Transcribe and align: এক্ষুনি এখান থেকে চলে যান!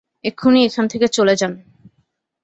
এক্ষুনি 0.23 0.59
এখান 0.63 0.85
থেকে 0.87 1.07
চলে 1.07 1.33
যান! 1.35 1.53